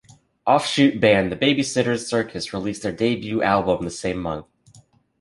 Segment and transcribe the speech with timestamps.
[0.47, 4.47] Offshoot band The Babysitters Circus released their debut album the same month.